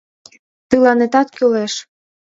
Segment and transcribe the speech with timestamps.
[0.69, 1.73] —Тыланетат кӱлеш.